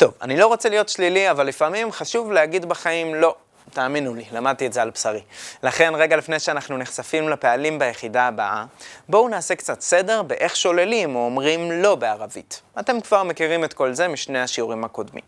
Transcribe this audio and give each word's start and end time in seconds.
טוב, 0.00 0.14
אני 0.22 0.36
לא 0.36 0.46
רוצה 0.46 0.68
להיות 0.68 0.88
שלילי, 0.88 1.30
אבל 1.30 1.46
לפעמים 1.46 1.92
חשוב 1.92 2.32
להגיד 2.32 2.64
בחיים 2.64 3.14
לא. 3.14 3.34
תאמינו 3.70 4.14
לי, 4.14 4.24
למדתי 4.32 4.66
את 4.66 4.72
זה 4.72 4.82
על 4.82 4.90
בשרי. 4.90 5.20
לכן, 5.62 5.92
רגע 5.96 6.16
לפני 6.16 6.38
שאנחנו 6.38 6.78
נחשפים 6.78 7.28
לפעלים 7.28 7.78
ביחידה 7.78 8.26
הבאה, 8.26 8.64
בואו 9.08 9.28
נעשה 9.28 9.54
קצת 9.54 9.80
סדר 9.80 10.22
באיך 10.22 10.56
שוללים 10.56 11.16
או 11.16 11.24
אומרים 11.24 11.72
לא 11.72 11.94
בערבית. 11.94 12.62
אתם 12.80 13.00
כבר 13.00 13.22
מכירים 13.22 13.64
את 13.64 13.72
כל 13.72 13.92
זה 13.92 14.08
משני 14.08 14.40
השיעורים 14.40 14.84
הקודמים. 14.84 15.24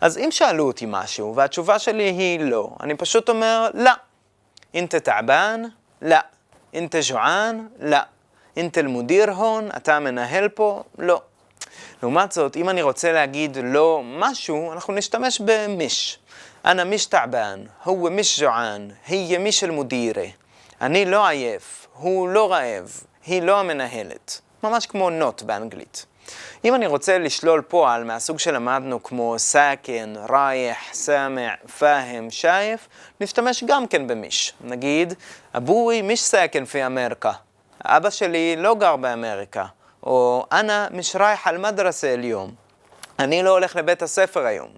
אז 0.00 0.18
אם 0.18 0.30
שאלו 0.30 0.66
אותי 0.66 0.84
משהו, 0.88 1.36
והתשובה 1.36 1.78
שלי 1.78 2.10
היא 2.10 2.40
לא, 2.40 2.70
אני 2.80 2.94
פשוט 2.94 3.28
אומר 3.28 3.68
לא. 3.74 3.92
אינטה 4.74 5.00
תעבן? 5.00 5.62
לא. 6.02 6.18
אינטה 6.72 6.98
ג'וען? 7.08 7.66
לא. 7.80 7.98
אינטה 8.56 8.80
אל-מודיר 8.80 9.30
הון? 9.30 9.68
אתה 9.76 9.98
מנהל 9.98 10.48
פה? 10.48 10.82
לא. 10.98 11.20
לעומת 12.04 12.32
זאת, 12.32 12.56
אם 12.56 12.68
אני 12.68 12.82
רוצה 12.82 13.12
להגיד 13.12 13.58
לא 13.62 14.02
משהו, 14.04 14.72
אנחנו 14.72 14.94
נשתמש 14.94 15.40
ב 15.44 15.59
مش. 15.59 16.18
أنا 16.64 16.84
مش 16.84 17.06
تعبان, 17.06 17.64
هو 17.84 18.10
مش 18.10 18.42
جوعان, 18.42 18.90
هي 19.06 19.38
مش 19.38 19.64
المديرة. 19.64 20.24
אני 20.80 21.04
לא 21.04 21.26
עייף, 21.28 21.86
הוא 21.94 22.28
לא 22.28 22.52
רעב, 22.52 23.00
היא 23.26 23.42
לא 23.42 23.60
המנהלת. 23.60 24.40
ממש 24.62 24.86
כמו 24.86 25.10
not 25.10 25.42
באנגלית. 25.42 26.06
אם 26.64 26.74
אני 26.74 26.86
רוצה 26.86 27.18
לשלול 27.18 27.62
פועל 27.62 28.04
מהסוג 28.04 28.38
שלמדנו 28.38 29.02
כמו 29.02 29.34
ساكن, 29.38 30.14
رايح, 30.28 30.78
سامع, 30.92 31.48
فاهم, 31.78 32.30
شايف, 32.30 32.88
נשתמש 33.20 33.64
גם 33.64 33.86
כן 33.86 34.06
ב 34.06 34.15
مش. 34.15 34.52
נגיד, 34.60 35.14
أبوي 35.56 36.02
مش 36.02 36.22
ساكن 36.22 36.64
في 36.64 36.86
أمريكا. 36.86 37.32
אבא 37.84 38.10
שלי 38.10 38.56
לא 38.58 38.74
גר 38.74 38.96
באמריקה. 38.96 39.64
או 40.04 40.46
אנא 40.52 40.86
מיש 40.90 41.16
רייח 41.16 41.46
על 41.46 41.58
מדרסה 41.58 42.14
אל-יום. 42.14 42.54
אני 43.18 43.42
לא 43.42 43.50
הולך 43.50 43.76
לבית 43.76 44.02
הספר 44.02 44.46
היום. 44.46 44.68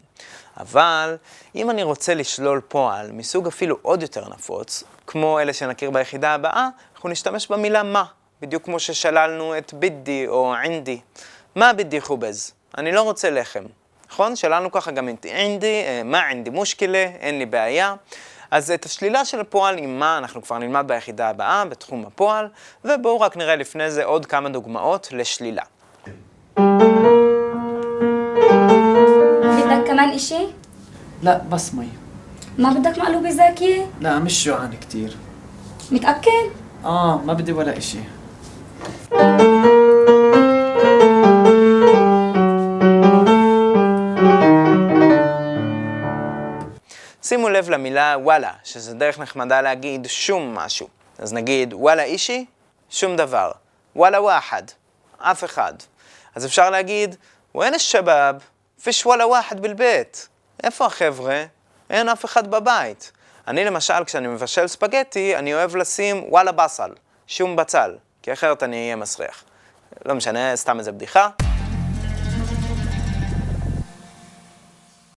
אבל 0.61 1.17
אם 1.55 1.71
אני 1.71 1.83
רוצה 1.83 2.15
לשלול 2.15 2.61
פועל 2.69 3.13
מסוג 3.13 3.47
אפילו 3.47 3.77
עוד 3.83 4.03
יותר 4.03 4.29
נפוץ, 4.29 4.85
כמו 5.07 5.41
אלה 5.41 5.53
שנכיר 5.53 5.91
ביחידה 5.91 6.35
הבאה, 6.35 6.69
אנחנו 6.95 7.09
נשתמש 7.09 7.49
במילה 7.49 7.83
מה, 7.83 8.05
בדיוק 8.43 8.65
כמו 8.65 8.81
ששללנו 8.81 9.59
את 9.59 9.75
בידי 9.75 10.27
או 10.29 10.55
עינדי. 10.55 11.01
מה 11.55 11.73
בידי 11.73 12.01
חובז? 12.01 12.53
אני 12.79 12.93
לא 12.93 13.03
רוצה 13.03 13.31
לחם. 13.31 13.65
נכון? 14.11 14.37
שללנו 14.37 14.73
ככה 14.73 14.91
גם 14.91 15.09
את 15.09 15.25
עינדי, 15.25 15.83
מה 16.05 16.27
עינדי 16.27 16.51
מושקלה, 16.51 17.07
אין 17.21 17.39
לי 17.39 17.47
בעיה. 17.47 17.95
אז 18.52 18.72
את 18.72 18.86
השלילה 18.86 19.26
של 19.26 19.40
הפועל 19.40 19.78
עם 19.78 20.00
מה 20.00 20.18
אנחנו 20.18 20.42
כבר 20.42 20.58
נלמד 20.58 20.84
ביחידה 20.88 21.30
הבאה, 21.30 21.66
בתחום 21.66 22.06
הפועל, 22.08 22.48
ובואו 22.86 23.20
רק 23.20 23.38
נראה 23.38 23.56
לפני 23.56 23.92
זה 23.92 24.06
עוד 24.06 24.26
כמה 24.26 24.50
דוגמאות 24.50 25.10
לשלילה. 25.12 25.64
بدك 29.58 29.88
كمان 29.88 30.10
اشي؟ 30.10 30.48
لا 31.24 31.42
بس 31.50 31.74
مي 31.74 31.88
ما 32.58 32.70
بدك 32.74 32.98
مقلوبة 33.00 33.30
زاكية؟ 33.30 33.86
لا 34.02 34.20
مش 34.20 34.46
جوعان 34.46 34.74
كتير 34.82 35.18
متأكد؟ 35.92 36.50
اه 36.86 37.22
ما 37.26 37.34
بدي 37.34 37.52
ولا 37.52 37.78
اشي 37.78 38.00
שימו 47.29 47.49
לב 47.49 47.71
למילה 47.71 48.17
וואלה, 48.19 48.53
שזה 48.65 48.95
דרך 48.95 49.19
נחמדה 49.19 49.61
להגיד 49.61 50.07
שום 50.09 50.55
משהו. 50.55 50.89
אז 51.19 51.33
נגיד 51.33 51.75
וואלה 51.75 52.03
אישי, 52.03 52.47
שום 52.91 53.17
דבר. 53.17 53.51
וואלה 53.97 54.23
ואחד, 54.23 54.63
אף 55.19 55.45
אחד. 55.45 55.73
אז 56.35 56.47
אפשר 56.47 56.71
להגיד, 56.71 57.17
ואין 57.55 57.75
א-שבאב, 57.75 58.37
פיש 58.83 59.07
וואלה 59.07 59.27
ואחד 59.27 59.61
בלבית. 59.61 60.29
איפה 60.63 60.87
החבר'ה? 60.87 61.45
אין 61.91 62.09
אף 62.09 62.25
אחד 62.25 62.51
בבית. 62.51 63.13
אני 63.49 63.65
למשל, 63.65 64.05
כשאני 64.05 64.29
מבשל 64.29 64.67
ספגטי, 64.67 65.37
אני 65.37 65.55
אוהב 65.55 65.77
לשים 65.77 66.25
וואלה 66.29 66.53
בסל, 66.53 66.91
שום 67.27 67.57
בצל, 67.57 67.97
כי 68.23 68.33
אחרת 68.33 68.63
אני 68.63 68.77
אהיה 68.77 68.97
מסריח. 68.97 69.45
לא 70.05 70.15
משנה, 70.15 70.57
סתם 70.57 70.79
איזה 70.79 70.93
בדיחה. 70.93 71.29